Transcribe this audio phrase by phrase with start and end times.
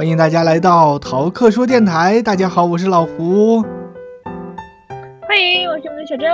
[0.00, 2.22] 欢迎大家来到逃课说电台。
[2.22, 3.60] 大家好，我是老胡。
[5.20, 6.30] 欢迎，我是我们的小珍。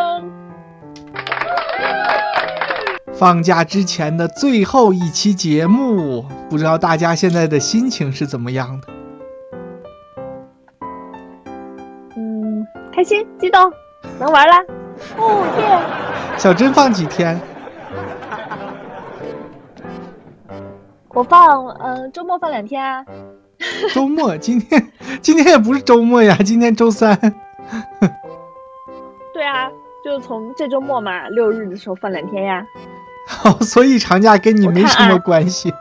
[3.12, 8.86] 放假之前的最后一期节目，不知道大家现在的心情是怎么样的？
[12.16, 12.64] 嗯，
[12.94, 13.72] 开心、激动，
[14.20, 14.62] 能玩啦！
[15.18, 16.38] 哦耶！
[16.38, 17.36] 小珍放几天？
[21.08, 23.04] 我放，嗯，周末放两天啊。
[23.94, 24.36] 周末？
[24.36, 24.90] 今天？
[25.22, 27.18] 今天也不是周末呀，今天周三。
[29.32, 29.68] 对啊，
[30.04, 32.64] 就从这周末嘛，六日的时候放两天呀。
[33.28, 35.72] 好， 所以长假跟你没什么关系。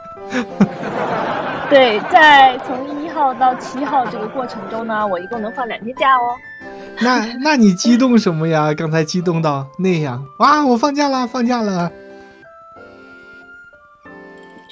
[1.70, 6.36] 对，在从一号到七号这个过程中呢，我一共能放两天假哦。
[7.02, 8.73] 那那你激动什么呀？
[8.73, 10.66] 刚才激动到那样哇！
[10.66, 11.92] 我放假了，放假了。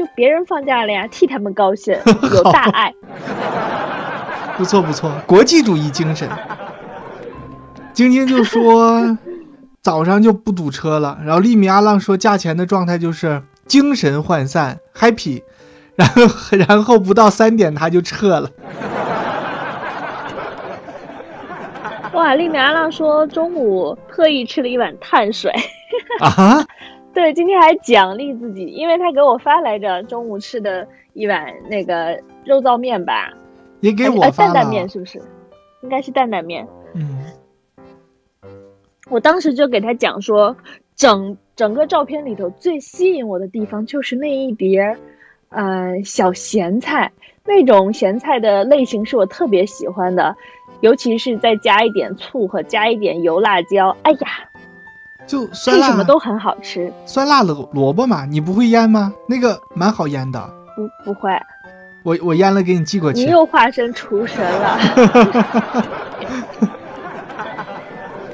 [0.04, 1.98] 就别人放假了呀，替他们高兴，
[2.34, 2.94] 有大爱。
[4.58, 6.30] 不错不错，国际主义精神。
[7.94, 9.18] 晶晶就说
[9.82, 15.42] 早上就不堵车了，然后利米阿浪说价钱的状态就是精神涣散，happy，
[15.95, 16.22] 然后
[16.67, 18.50] 然后不到三点他就撤了。
[22.12, 25.50] 哇，利米阿浪说中午特意吃了一碗碳水。
[26.20, 26.66] 啊？
[27.14, 33.31] 对，今天还奖励自己，因为他给我发来着中午吃的一碗那个肉燥面吧，
[33.81, 35.22] 也给我发了担担面，是不是？
[35.81, 36.67] 应该是担担面。
[36.95, 37.25] 嗯，
[39.11, 40.58] 我当时就给他讲说，
[40.95, 44.98] 整整个照片里头最吸引我的地方就是那一碟，
[45.50, 47.11] 呃，小咸菜，
[47.45, 50.36] 那种咸菜的类型是我特别喜欢的，
[50.81, 54.50] 尤其是再加一点醋和加一点油辣椒，哎呀。
[55.26, 59.14] 就酸辣什么都很好吃，酸辣萝萝卜嘛，你不会腌吗？
[59.28, 60.50] 那个蛮好腌的。
[60.76, 61.30] 不不会，
[62.04, 63.24] 我我腌了给你寄过去。
[63.24, 64.80] 你又化身厨神了。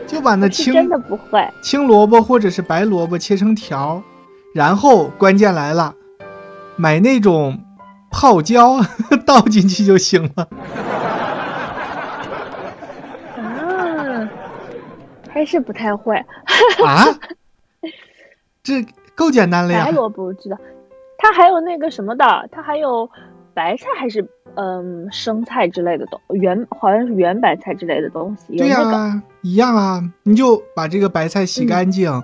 [0.08, 4.02] 就把那青真的不会青萝卜或者是白萝卜切成条，
[4.56, 5.94] 然后关键来了，
[6.76, 7.60] 买那种
[8.10, 8.80] 泡椒
[9.24, 10.48] 倒进去就行了。
[15.40, 16.18] 还是不太会
[16.86, 17.06] 啊，
[18.62, 18.86] 这
[19.16, 19.86] 够简单了呀！
[19.86, 20.58] 白萝卜知道，
[21.18, 23.10] 它还有那个什么的，它还有
[23.54, 28.58] 白菜还是嗯生菜之类的东圆，好像是圆白菜之类的东西。
[28.58, 30.04] 对呀，一样啊！
[30.24, 32.22] 你就把这个白菜洗干净，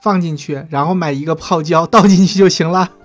[0.00, 2.88] 放进去，然后买一个泡椒倒进去就行了。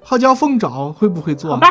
[0.00, 1.50] 泡椒凤爪会不会做？
[1.50, 1.68] 好吧。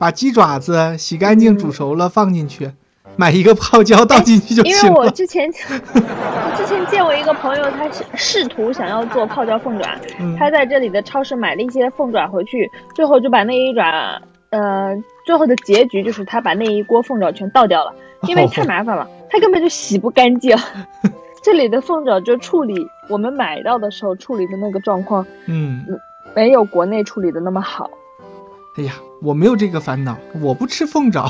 [0.00, 2.72] 把鸡爪子洗干净、煮熟了放进去，
[3.16, 4.80] 买一个泡椒倒进去就行了。
[4.80, 5.46] 因为我之前，
[5.92, 9.94] 我之前见过一个朋友，他是试图想要做泡椒凤爪，
[10.38, 14.18] 他在这里的超市买了一些凤爪回去，最后就把那一爪，
[14.48, 14.96] 呃，
[15.26, 20.56] 最后的结局就是他把那一锅凤爪全倒掉了，因为太麻烦了，他根本就洗不干净。
[21.44, 25.84] 这里的凤爪就处理，我们买到的时候处理的那个状况，嗯，
[26.34, 27.90] 没有国内处理的那么好。
[28.76, 31.24] 哎呀，我没有这个烦恼，我不吃凤爪。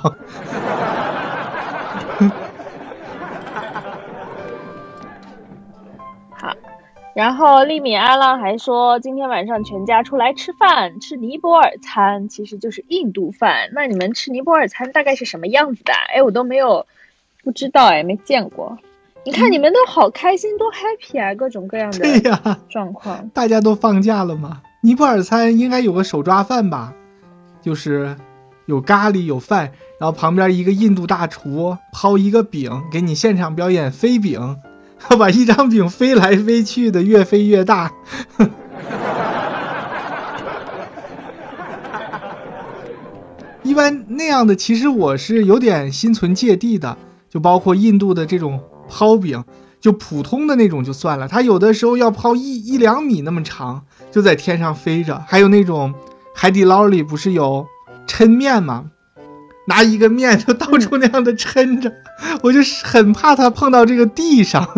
[6.37, 6.55] 好，
[7.15, 13.71] 然后利米阿浪还说，今天晚上全家出来吃饭，吃尼泊尔餐，其实就是印度饭。
[13.73, 15.93] 那你们吃尼泊尔餐大概是什么样子的？
[16.15, 16.87] 哎，我都没有，
[17.43, 18.77] 不知道哎，没见过。
[19.25, 23.29] 你看你们都好开心，多 happy 啊，各种各样的 对呀状况。
[23.35, 24.63] 大家都放假了吗？
[24.83, 26.95] 尼泊尔餐应该有个手抓饭吧？
[27.63, 28.17] 就是
[28.67, 34.57] 有咖喱有饭，然后旁边一个印度大厨抛一个饼给你现场表演飞饼，
[35.19, 37.93] 把一张饼飞来飞去的越飞越大。
[43.63, 46.97] 一般那样的其实我是有点心存芥蒂的，
[47.29, 49.45] 就包括印度的这种抛饼，
[49.81, 55.93] 就普通的那种就算了，它有的时候要抛一一两米那么长，就在天上飞着，还有那种。
[56.35, 57.67] 海底捞里不是有
[58.07, 58.87] 抻面吗？
[59.67, 61.93] 拿一个面就到处那样的抻着，
[62.43, 64.67] 我就很怕它碰到这个地上。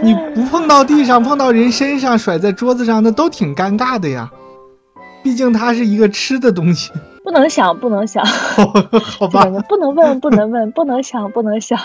[0.00, 4.30] 你不碰到地上，碰到人身上，甩在桌子上，那都挺尴尬的呀。
[5.24, 6.92] 毕竟它是一个吃的东西，
[7.24, 8.24] 不能想，不能想。
[8.24, 11.76] 好吧，不能问，不能问，不能想，不能想。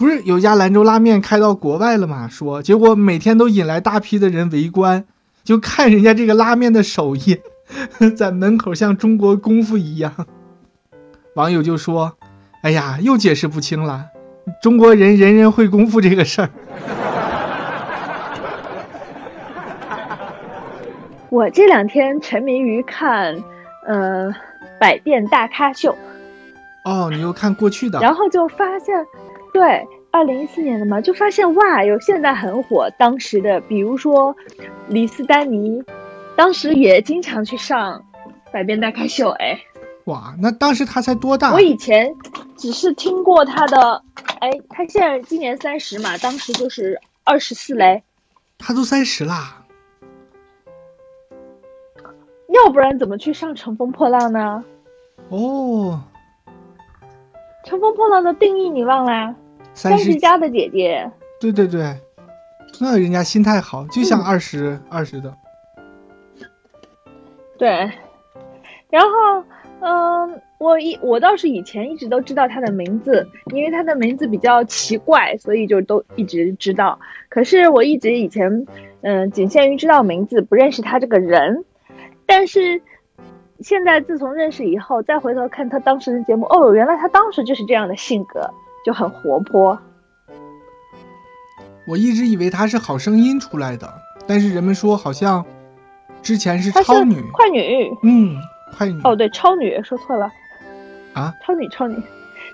[0.00, 5.04] 不是有一家兰州拉面开到国外了嘛说结果每天都引来大批的人围观
[5.44, 7.38] 就看人家这个拉面的手艺
[8.16, 10.26] 在门口像中国功夫一样。
[11.34, 12.16] 网友就说
[12.62, 14.06] 哎呀又解释不清了
[14.62, 16.50] 中国人人人会功夫这个事儿。
[21.28, 23.36] 我这两天沉迷于看
[23.86, 24.34] 呃
[24.80, 25.94] 百变大咖秀。
[26.86, 28.00] 哦你又看过去的。
[28.00, 28.94] 然后就发现
[29.52, 34.36] 对，二零一四年的嘛，就发现哇，有现在很火，当时的，比如说
[34.88, 35.82] 李斯丹妮，
[36.36, 38.04] 当时也经常去上
[38.52, 39.58] 百变大咖秀，哎，
[40.04, 41.52] 哇，那当时他才多大？
[41.52, 42.14] 我以前
[42.56, 44.02] 只是听过他的，
[44.40, 48.02] 哎，他现在今年三十嘛，当时就是二十四嘞。
[48.58, 49.56] 他都三十啦。
[52.48, 54.64] 要不然怎么去上《乘风破浪》呢？
[55.28, 56.02] 哦，
[57.68, 59.34] 《乘风破浪》的定义你忘了？
[59.80, 61.10] 三十加的姐姐。
[61.40, 61.96] 对对对，
[62.78, 65.34] 那人家心态好，就像二十二十的。
[67.56, 67.68] 对，
[68.90, 69.44] 然后，
[69.80, 76.98] 嗯，我一我倒是以前一直都知道他的名字，因为他的名字比较奇怪，所以就都一直知道。
[77.30, 78.66] 可是我一直以前，
[79.00, 81.64] 嗯，仅限于知道名字，不认识他这个人。
[82.26, 82.82] 但是，
[83.60, 88.50] 现在自从认识以后，再回头看他当时的节目，哦，原来他当时就是这样的性格，
[88.84, 89.78] 就很活泼。
[91.86, 93.92] 我一直以为她是好声音出来的，
[94.26, 95.44] 但是人们说好像
[96.22, 98.36] 之前是超女、快女，嗯，
[98.76, 99.00] 快女。
[99.02, 100.30] 哦，对，超女说错了。
[101.14, 101.96] 啊，超女，超女，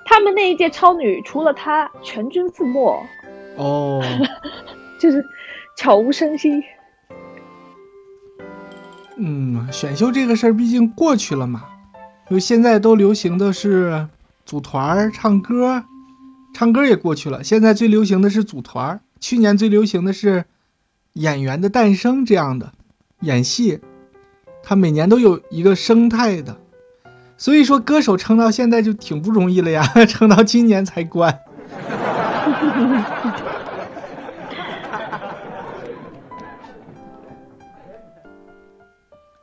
[0.06, 3.06] 他们那一届超女除了她全军覆没，
[3.56, 4.02] 哦，
[4.98, 5.22] 就是
[5.76, 6.62] 悄无声息。
[9.18, 11.64] 嗯，选秀这个事儿毕竟过去了嘛，
[12.30, 14.08] 就现在都流行的是
[14.46, 15.84] 组团唱歌，
[16.56, 17.44] 唱歌也过去了。
[17.44, 20.46] 现在最流行的是组团，去年最流行的是
[21.12, 22.72] 演员的诞生这样的
[23.20, 23.80] 演戏，
[24.62, 26.56] 它每年都有一个生态的，
[27.36, 31.38] 所以说歌手撑到现在就挺不容易了呀， 撑到今年才关。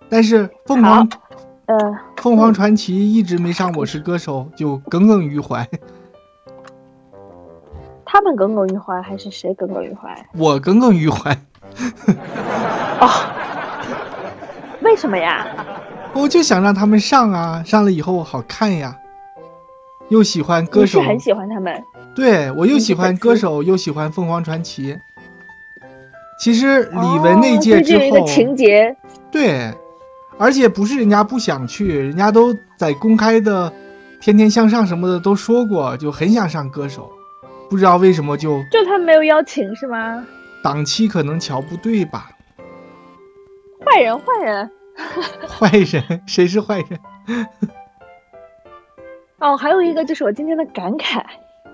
[0.10, 1.08] 但是凤凰，
[1.68, 1.78] 呃，
[2.18, 5.70] 凤凰传奇一直没上《我是歌手》，就耿耿于怀。
[8.14, 10.16] 他们耿耿于怀，还是谁耿耿于怀？
[10.38, 11.36] 我耿耿于怀。
[13.00, 13.10] 哦，
[14.84, 15.48] 为什么呀？
[16.14, 18.96] 我就想让他们上啊，上了以后好看呀。
[20.10, 21.84] 又喜欢歌手，很喜欢他们。
[22.14, 24.96] 对我又喜欢歌手，又喜欢凤凰传奇。
[26.40, 28.96] 其实李玟那届之后，情节
[29.32, 29.74] 对。
[30.38, 33.72] 而且不是人家不想去，人家都在公开的
[34.22, 37.10] 《天天向上》什么的都说过，就很想上歌手，
[37.74, 40.24] 不知道为什么就就他没有邀请是吗？
[40.64, 42.30] 档期可能瞧不对吧？
[43.84, 44.70] 坏人，坏人，
[45.50, 47.00] 坏人，谁是坏人？
[49.42, 51.24] 哦，还有一个就是我今天的感慨，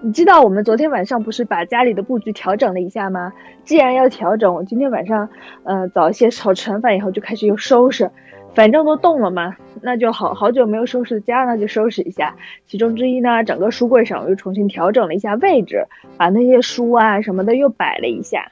[0.01, 3.33] 你知道我们昨天晚上不是把家里的布局调整了一下吗？
[3.65, 5.27] 既然要调整，我今天晚上
[5.65, 8.09] 呃早一些炒吃完饭以后就开始又收拾。
[8.55, 12.35] 反正都动了嘛，那就好好久没有收拾的家，那就收拾一下。
[12.67, 15.87] 其中之一呢，整个书柜上我又重新调整了一下位置，
[16.17, 18.51] 把那些书啊什么的又摆了一下。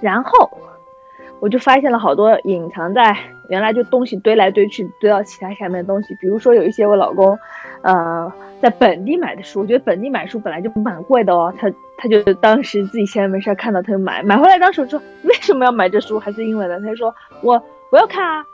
[0.00, 0.50] 然后
[1.40, 3.16] 我就发现了好多隐藏在
[3.48, 7.38] 原来就东西堆来堆去堆到其他下面的东西，比如说有一些我老公，
[7.82, 17.62] 呃，在本地买的书，我觉得本地买书本来就蛮贵的哦，他他就当时自己闲着没事看到他就买，买回来当时说为什么要买这书，还是英文的，他就说我。
[17.90, 18.44] 我要看啊！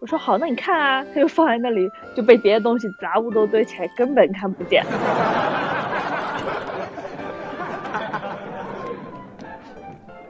[0.00, 1.04] 我说好，那你看啊。
[1.12, 1.86] 他就放在那里，
[2.16, 4.82] 就被别的东西杂物都堆起来，根本看不见。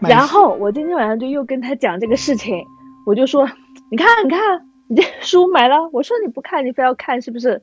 [0.00, 2.66] 然后我今天晚上就又跟他讲这个事情，
[3.06, 3.48] 我就说，
[3.92, 4.40] 你看，你看，
[4.88, 7.62] 你这书买了，我说你不看，你非要看，是不是？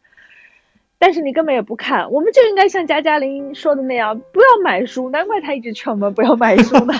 [0.99, 5.09] 但是你根本也不看，我们就应该像加加林说的那样，不要买书。
[5.09, 6.93] 难怪他一直劝我们不要买书呢，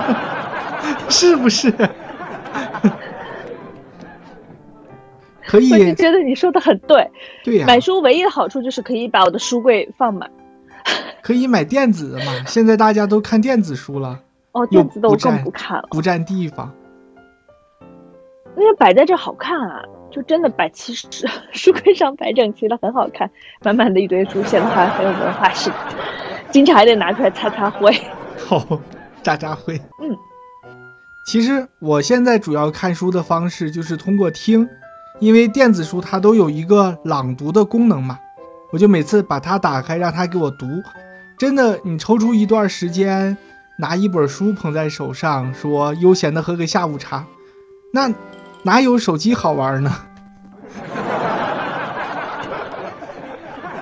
[1.08, 1.72] 是不是？
[5.46, 7.10] 可以，我就觉得你说的很对。
[7.42, 10.30] 对呀，买书唯一的好处就是可以把我的书柜放满。
[11.22, 12.44] 可以买电子的嘛？
[12.46, 14.20] 现在大家都看电子书了。
[14.52, 16.74] 哦，电子的我更不看了，不占地方。
[18.56, 21.06] 因为摆在这好看啊，就真的摆齐实，
[21.52, 23.30] 书柜上摆整齐了，很好看。
[23.62, 25.76] 满满的一堆书，显得好像很有文化似的。
[26.50, 27.90] 经常还得拿出来擦擦灰。
[28.46, 28.80] 好，
[29.22, 29.80] 渣渣灰。
[30.02, 30.16] 嗯。
[31.24, 34.68] 其实我现在主要看书的方式就是通过听，
[35.20, 38.18] 因为电子书它都有一个朗读的功能嘛，
[38.72, 40.66] 我就每次把它打开，让它给我读。
[41.38, 43.36] 真的，你抽出一段时间，
[43.78, 47.24] 拿一本书捧在手上，说悠闲的喝个下午茶，
[47.94, 48.12] 那
[48.62, 49.90] 哪有手机好玩呢？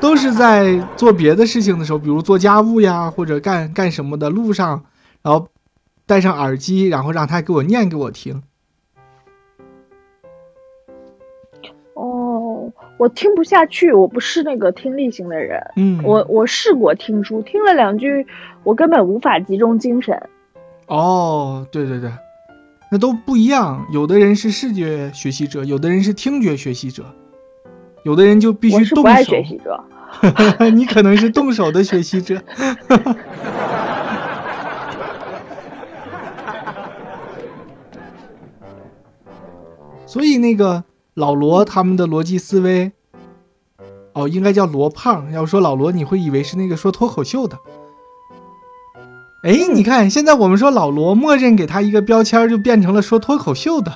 [0.01, 4.85] 都是在做别的事情的时候，比如做家务呀，或者干干什么的路上，
[5.23, 5.49] 然后。
[6.07, 8.43] 戴上耳机，然后让他给我念给我听。
[11.95, 15.63] 哦，我听不下去，我不是那个听力型的人。
[15.77, 18.27] 嗯，我我试过听书，听了两句，
[18.65, 20.21] 我根本无法集中精神。
[20.89, 22.11] 哦，对对对，
[22.91, 23.87] 那都不一样。
[23.93, 27.05] 有的人是视觉学习者，有的人是听觉学习者，
[28.05, 29.23] 有的人就必须动手。
[29.23, 29.85] 学习者。
[30.75, 32.43] 你可能是动手的学习者。
[40.05, 40.83] 所以那个
[41.15, 42.91] 老罗他们的逻辑思维，
[44.13, 45.31] 哦，应该叫罗胖。
[45.31, 47.57] 要说老罗，你会以为是那个说脱口秀的。
[49.43, 53.91] 哎，你看，现在我们说老罗，默认给他一个标签，就变成了说脱口秀的，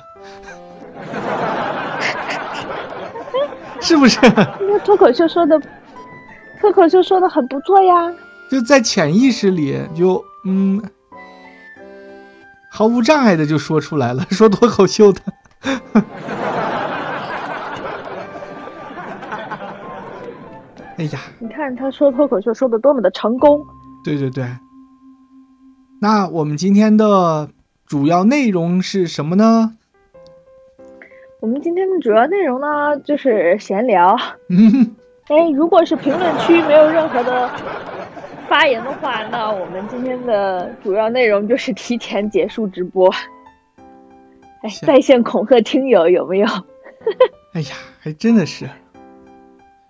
[3.79, 4.19] 是不是？
[4.59, 5.61] 那脱口秀说的，
[6.59, 8.11] 脱口秀说的很不错呀。
[8.49, 10.81] 就在潜意识里，就嗯，
[12.71, 15.21] 毫无障碍的就说出来了，说脱口秀的。
[20.97, 23.63] 哎呀，你看他说脱口秀说的多么的成功。
[24.03, 24.45] 对对对。
[26.05, 27.49] 那我们今天的
[27.87, 29.75] 主要内容是什么呢？
[31.39, 34.15] 我们今天的主要内容呢，就是闲聊。
[35.29, 37.49] 哎，如果是评论区没有任何的
[38.47, 43.11] 发言的话，那我们今天的主要内容就是提前结束直播。
[44.61, 46.47] 哎，在线恐吓听友有没有？
[47.53, 48.69] 哎呀，还真的是。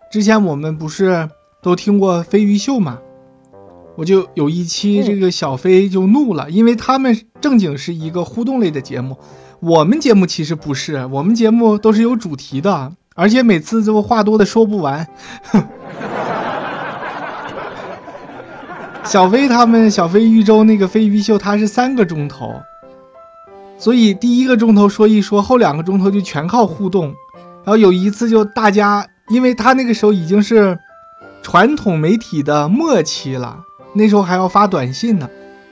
[0.10, 1.30] 之前我们不是
[1.62, 3.02] 都听过飞鱼秀吗？
[3.96, 9.18] 我就有一期这个小飞就怒了，因为他们正经是一个互动类的节目，
[9.60, 15.08] 我们节目其实不是，我们节目都是有主题的，而且每次都话多的说不完。
[19.06, 22.56] 小飞他们小飞玉州那个飞鱼秀，它是三个钟头，
[23.78, 27.14] 所以第一个钟头说一说，后两个钟头就全靠互动。
[27.64, 30.78] 然后有一次就大家，因为他那个时候已经是
[31.42, 33.65] 传统媒体的末期了。
[33.96, 35.30] 那时候还要发短信呢，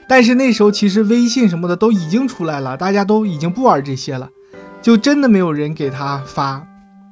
[0.08, 4.30] 但是那时候其实微信什么的都已经出来了，大家都已经不玩这些了，
[4.82, 6.66] 就真的没有人给他发，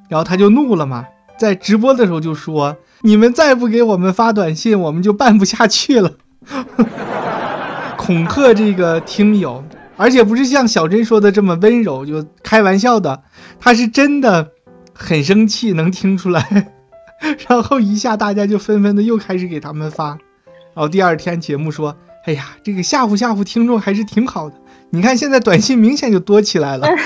[0.09, 1.07] 然后他就怒了嘛，
[1.39, 6.13] 在直播的时候就说：“你们再不给我们发短信，我们就办不下去了。
[7.99, 9.63] ”恐吓这个听友，
[9.97, 13.23] 而且不是像小珍说的这么温柔，就开玩笑的，
[13.61, 14.51] 他是真的
[14.93, 16.73] 很生气，能听出来。
[17.49, 20.19] 然后一下大家就纷纷的又开始给他们发。
[20.75, 24.57] 然后第二天节目说：“哎呀，这个吓唬吓唬听众还是挺好的。
[24.91, 26.89] 你看现在短信明显就多起来了。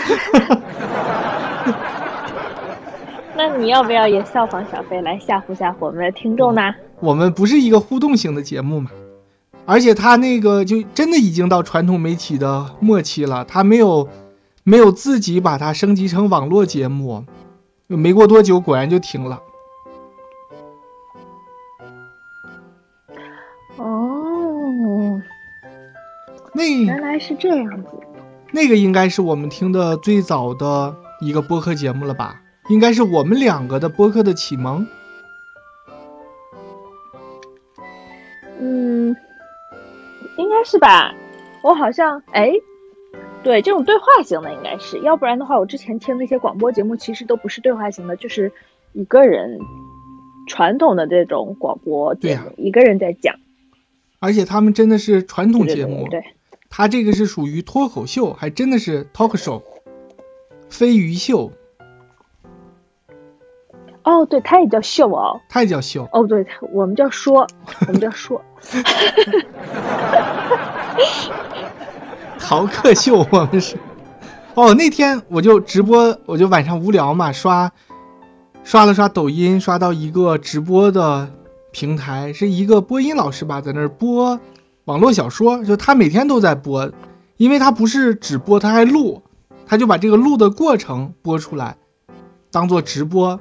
[3.37, 6.75] 那你要不要也效仿小飞来吓唬吓唬我们的听众呢？
[7.00, 8.90] 我们不是一个互动型的节目嘛，
[9.66, 14.08] 而且他那个就真的已经到传统媒体的末期了，他没有
[14.62, 17.25] 没有自己把它升级成网络节目，
[17.88, 19.40] 没过多久果然就停了。”
[26.56, 27.90] 那原来是这样子，
[28.50, 32.40] 那个应该是我们听的最早的一个播客节目了吧？
[32.70, 34.86] 应该是我们两个的播客的启蒙。
[38.58, 39.14] 嗯，
[40.38, 41.14] 应该是吧？
[41.62, 42.50] 我好像哎，
[43.42, 48.50] 对，这种对话型的应该是，要不然的话，我之前听那些广播节目其实都不是对话型的，就是
[48.94, 49.58] 一个人
[50.48, 53.34] 传统的这种广播节目，一个人在讲，
[54.20, 56.25] 而且他们真的是传统节目，对。
[56.76, 59.62] 他这个是属于脱口秀，还真的是 talk show，
[60.68, 61.50] 飞鱼秀。
[64.02, 66.06] 哦，对，他也叫秀哦，他也叫秀。
[66.12, 67.47] 哦，对，我们叫说，
[67.87, 68.45] 我们叫说。
[72.38, 73.78] 逃课秀，我们是。
[74.52, 77.73] 哦，那天我就直播，我就晚上无聊嘛，刷
[78.64, 81.26] 刷了刷抖音，刷到一个直播的
[81.71, 84.38] 平台，是一个播音老师吧，在那儿播。
[84.87, 86.90] 网络小说就他每天都在播，
[87.37, 89.21] 因为他不是只播，他还录，
[89.66, 91.76] 他就把这个录的过程播出来，
[92.52, 93.40] 当做直播。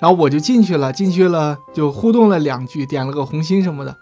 [0.00, 3.96] 然后我就进去了，进去了就互动了两句，点了个红心什么的。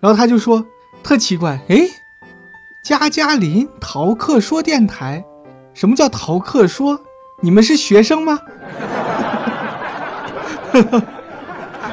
[0.00, 0.66] 然后他就说
[1.02, 1.88] 特奇怪，哎，
[2.84, 5.24] 加加林逃课说电台，
[5.72, 7.00] 什么叫逃课说？
[7.42, 8.38] 你们是学生吗？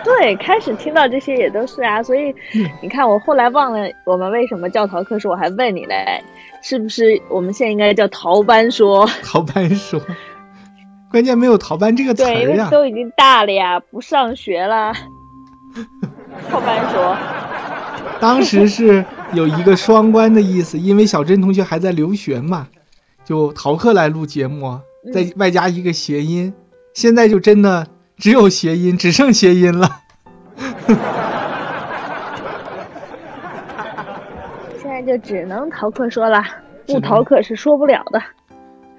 [0.05, 2.33] 对，开始听到这些也都是啊，所以
[2.81, 6.21] 你看，我后来忘了我们为什么叫逃课说，我还问你嘞，
[6.61, 9.07] 是不是我们现在应该叫逃班说？
[9.23, 10.01] 逃班说，
[11.09, 12.33] 关键没有逃班这个词儿呀。
[12.33, 14.93] 对，因为都已经大了呀，不上学了。
[16.49, 17.17] 逃班说，
[18.19, 22.67] 当时是有一个双关的意思，因为小珍同学还在留学嘛，
[23.23, 24.79] 就逃课来录节目，
[25.13, 26.53] 再外加一个谐音，
[26.93, 27.87] 现在就真的
[28.23, 29.99] 只有谐音，只剩谐音了。
[34.81, 36.41] 现在就只能逃课说了，
[36.87, 38.21] 不逃课是说不了的。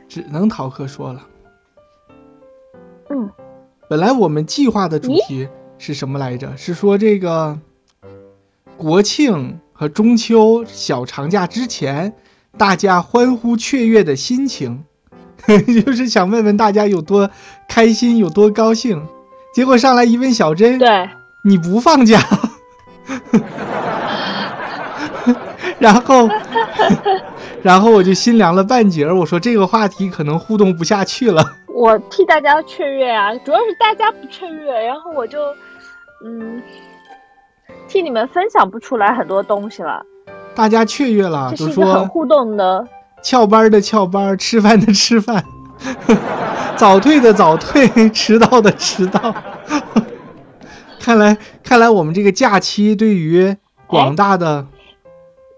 [0.06, 1.22] 只能逃课说了。
[3.08, 3.30] 嗯，
[3.88, 6.54] 本来我们计划的主题是什么来着？
[6.58, 7.58] 是说这个
[8.76, 12.12] 国庆和中秋小长假之前，
[12.58, 14.84] 大家欢呼雀跃的心情，
[15.82, 17.30] 就是想问问大家有多
[17.66, 19.02] 开心，有多高兴。
[19.54, 21.08] 结果上来一问小珍，对，
[21.42, 22.18] 你不放假。
[25.78, 26.28] 然后，
[27.62, 29.14] 然后我就心凉了半截儿。
[29.14, 31.44] 我说这个话题可能互动不下去了。
[31.68, 35.38] 我替大家雀跃啊，主要是大家不雀跃，然后我就，
[36.24, 36.62] 嗯，
[37.86, 40.02] 替你们分享不出来很多东西了。
[40.54, 42.86] 大家雀跃了，就说很互动的。
[43.22, 45.44] 翘班的翘班，吃饭的吃饭，
[46.78, 49.34] 早退的早退，迟到的迟到。
[51.00, 54.66] 看来，看来我们这个假期对于广大的。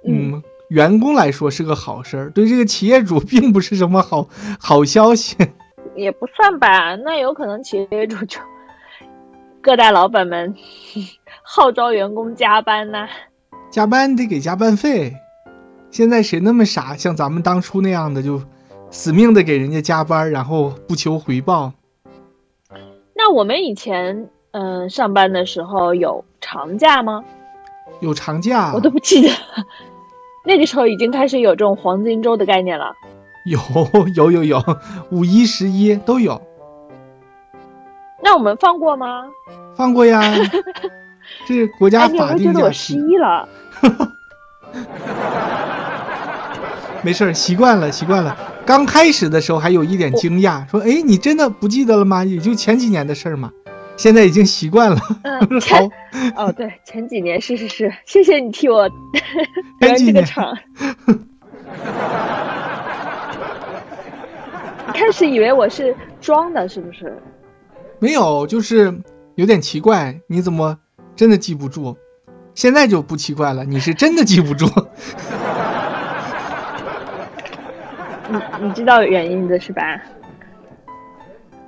[0.09, 4.29] 嗯，员工来说是个好事儿，对这个企业主并不是什么好
[4.61, 5.37] 好消息。
[5.97, 8.39] 也不算吧，那有可能企业主就
[9.61, 10.55] 各大老板们
[11.43, 13.09] 号召员工加班呢。
[13.71, 15.17] 加班得给加班费，
[15.91, 18.41] 现在谁那么傻，像咱们当初那样的就
[18.91, 21.73] 死命的给人家加班，然后不求回报。
[23.15, 27.25] 那我们以前嗯上班的时候有长假吗？
[28.01, 29.29] 有长假，我都不记得。
[30.45, 32.95] 那个时候已经开始有这种黄金周的概念了，
[33.45, 33.59] 有
[34.15, 34.63] 有有有，
[35.11, 36.41] 五一、十一都有。
[38.23, 39.27] 那我们放过吗？
[39.77, 40.23] 放过呀，
[41.47, 42.95] 这是国家法定假期。
[42.95, 43.49] 失忆了。
[47.07, 48.37] 没事儿，习惯了，习惯了。
[48.67, 52.25] 刚开始的时候还有一点惊讶，说：“哎，你真的不记得了吗？
[52.25, 53.49] 也就前几年的事儿嘛。”
[53.97, 54.97] 现在已经习惯了。
[54.97, 55.89] 好。
[56.35, 58.91] 哦，对，前几年是是是，谢谢你替我
[59.83, 60.53] 圆这个场。
[64.93, 67.17] 开始以为我是装的，是不是？
[68.01, 68.93] 没有，就是
[69.37, 70.19] 有点奇怪。
[70.27, 70.77] 你怎么
[71.15, 71.97] 真的记不住？
[72.57, 74.67] 现在就不奇怪了，你是真的记不住。
[78.29, 80.01] 你你知道原因的是吧？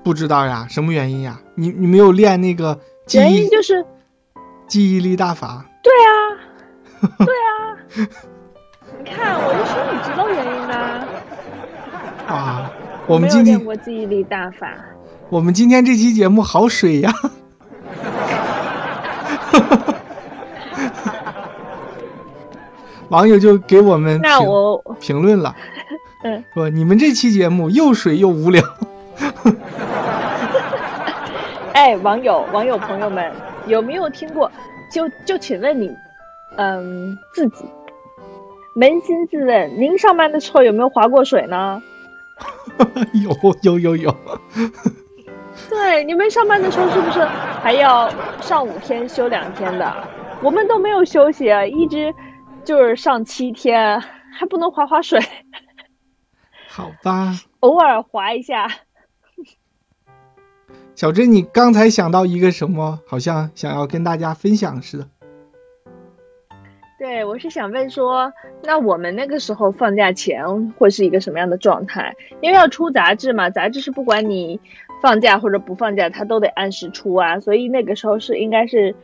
[0.02, 1.40] 不知道呀，什么原因呀？
[1.54, 2.78] 你你没有练那个
[3.12, 3.84] 原因就是
[4.66, 5.64] 记忆力大法。
[5.82, 6.12] 对啊，
[7.18, 7.78] 对啊，
[8.98, 10.74] 你看，我就说你知道原因呢。
[12.34, 12.70] 啊，
[13.06, 14.74] 我们今天练过记忆力大法。
[15.30, 17.12] 我们今天这期节目好水呀！
[23.10, 25.54] 网友就给我们那我评论了，
[26.24, 28.62] 嗯，说你们这期节目又水又无聊。
[31.74, 33.32] 哎，网友网友朋友们，
[33.66, 34.50] 有没有听过？
[34.90, 35.94] 就就请问你，
[36.56, 37.64] 嗯，自己
[38.74, 41.80] 扪心自问，您上班的时候有没有划过水呢？
[43.12, 43.30] 有
[43.62, 44.14] 有有有。
[45.70, 47.24] 对，你们上班的时候是不是
[47.62, 49.94] 还要上五天休两天的？
[50.42, 52.14] 我们都没有休息，一直
[52.64, 54.00] 就是上七天，
[54.32, 55.20] 还不能划划水。
[56.78, 57.34] 好吧。
[57.58, 58.68] 偶尔划一下。
[60.94, 63.00] 小珍，你刚才想到一个什么？
[63.04, 65.08] 好像想要跟大家分享似的。
[67.00, 72.14] 对，我是想问说，那我们那个时候放假前会是一个什么样的状态？
[72.40, 74.60] 因为要出杂志嘛，杂志是不管你
[75.02, 78.94] 放假或者不放假，它都得按时出啊，所以那个时候是应该是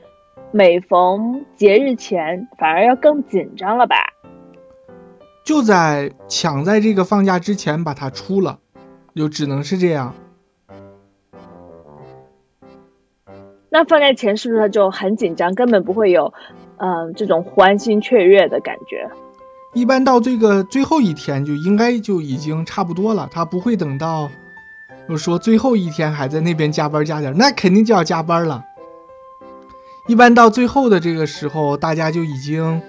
[0.53, 3.97] 每逢节日前反而要更紧张了吧？
[5.45, 8.59] 就在抢在这个放假之前把它出了，
[9.15, 10.15] 就只能是这样。
[13.69, 16.33] 那放假前是不是就很紧张，根本不会有，
[16.79, 19.11] 嗯，这种欢欣雀跃的感觉？
[19.75, 24.31] 一般到这个最后一天就应该就已经差不多了，他不会等到，
[25.09, 28.65] 就说最后一天还在那边加班加点，那肯定就要加班了。
[30.07, 32.81] 一般到最后的这个时候，大家就已经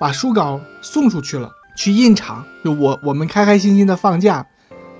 [0.00, 2.44] 把书稿送出去了，去印厂。
[2.64, 4.46] 就我我们开开心心的放假，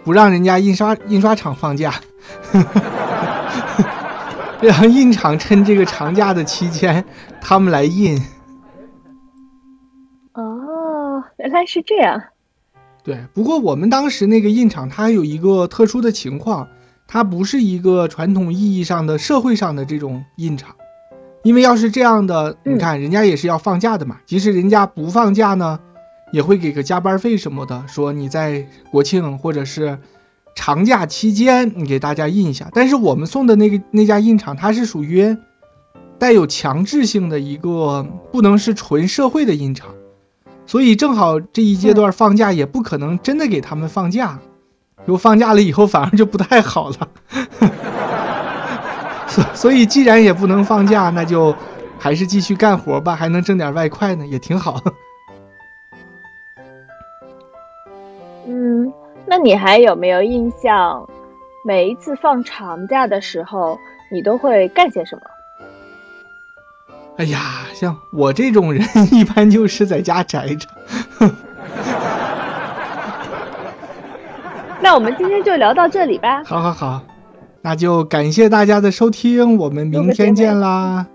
[0.03, 1.95] 不让人家印刷印刷厂放假。
[4.61, 7.05] 让印厂趁这个长假的期间，
[7.41, 8.19] 他们来印。
[10.33, 12.23] 哦，原来是这样。
[13.03, 16.67] 对，不过我们当时那个印厂，它有一个特殊的情况，
[17.07, 20.75] 它不是一个传统意义上的社会上的这种印厂，
[21.43, 25.79] 因为要是这样的，你看人家也是要放假的嘛，即使人家不放假呢，
[26.35, 29.97] 也会给个加班费什么的，说你在国庆或者是
[30.57, 32.69] 长假期间，你给大家印一下。
[32.73, 35.37] 但是我们送的那个那家印厂，它是属于
[36.19, 39.95] 带有强制性的一个，不能是纯社会的印厂。
[40.67, 44.41] 所以正好这一阶段放假也不可能真的给他们放假，
[45.05, 47.09] 如果放假了以后反而就不太好了。
[49.29, 51.55] 所所以既然也不能放假，那就
[51.97, 54.83] 还是继续干活吧，还能挣点外快呢，也挺好。
[59.45, 61.07] 你还有没有印象？
[61.67, 63.79] 每一次放长假的时候，
[64.11, 65.23] 你都会干些什么？
[67.19, 70.67] 哎呀，像我这种人，一般就是在家宅着。
[74.81, 76.43] 那我们今天就聊到这里吧。
[76.45, 77.03] 好好好，
[77.61, 81.07] 那就感谢大家的收听，我们明天见啦，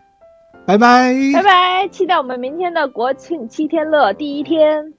[0.64, 4.94] 拜拜，拜拜，期待我们明天的国庆七天乐第一天。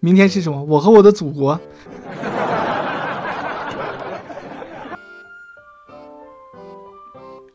[0.00, 0.62] 明天是什么？
[0.64, 1.58] 我和我的祖国。